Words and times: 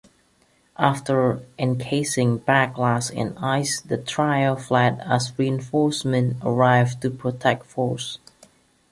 After 0.79 1.45
encasing 1.59 2.39
Blacklash 2.39 3.11
in 3.11 3.37
ice, 3.37 3.81
the 3.81 3.99
trio 3.99 4.55
fled 4.55 4.99
as 5.05 5.31
reinforcements 5.37 6.37
arrived 6.43 7.03
to 7.03 7.11
protect 7.11 7.67
Force. 7.67 8.17